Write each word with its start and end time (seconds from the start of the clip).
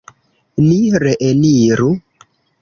Ni 0.67 0.79
reeniru. 1.03 1.91